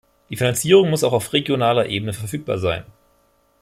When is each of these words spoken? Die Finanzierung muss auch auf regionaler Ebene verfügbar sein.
Die 0.31 0.35
Finanzierung 0.35 0.89
muss 0.89 1.03
auch 1.03 1.13
auf 1.13 1.31
regionaler 1.31 1.85
Ebene 1.85 2.11
verfügbar 2.11 2.57
sein. 2.57 2.83